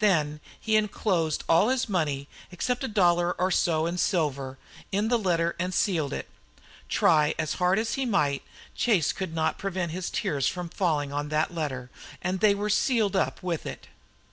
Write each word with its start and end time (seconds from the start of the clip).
Then 0.00 0.40
he 0.60 0.74
enclosed 0.74 1.44
all 1.48 1.68
his 1.68 1.88
money, 1.88 2.26
except 2.50 2.82
a 2.82 2.88
dollar 2.88 3.34
or 3.34 3.52
so 3.52 3.86
in 3.86 3.98
silver, 3.98 4.58
in 4.90 5.06
the 5.06 5.16
letter 5.16 5.54
and 5.60 5.72
sealed 5.72 6.12
it. 6.12 6.28
Try 6.88 7.36
as 7.38 7.52
hard 7.62 7.78
as 7.78 7.94
he 7.94 8.04
might, 8.04 8.42
Chase 8.74 9.12
could 9.12 9.32
not 9.32 9.58
prevent 9.58 9.92
his 9.92 10.10
tears 10.10 10.48
from 10.48 10.68
falling 10.70 11.12
on 11.12 11.28
that 11.28 11.54
letter 11.54 11.88
and 12.20 12.40
they 12.40 12.52
were 12.52 12.68
sealed 12.68 13.14
up 13.14 13.40
with 13.44 13.64
it. 13.64 13.86